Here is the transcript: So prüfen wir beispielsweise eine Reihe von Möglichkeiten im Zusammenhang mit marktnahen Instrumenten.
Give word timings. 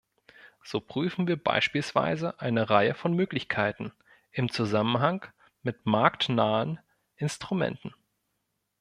So 0.63 0.79
prüfen 0.79 1.27
wir 1.27 1.35
beispielsweise 1.35 2.39
eine 2.41 2.71
Reihe 2.71 2.95
von 2.95 3.13
Möglichkeiten 3.13 3.93
im 4.31 4.49
Zusammenhang 4.51 5.27
mit 5.61 5.85
marktnahen 5.85 6.79
Instrumenten. 7.17 7.93